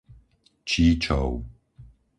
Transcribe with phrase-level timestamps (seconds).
[0.69, 1.23] Číčov